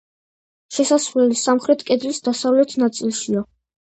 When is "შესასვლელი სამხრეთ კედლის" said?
0.77-2.23